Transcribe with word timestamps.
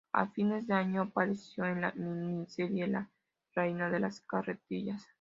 A 0.13 0.25
fines 0.31 0.65
de 0.65 0.73
año 0.73 1.03
apareció 1.03 1.63
en 1.63 1.81
la 1.81 1.91
miniserie 1.91 2.87
"La 2.87 3.07
reina 3.53 3.87
de 3.91 3.99
las 3.99 4.19
carretillas". 4.21 5.05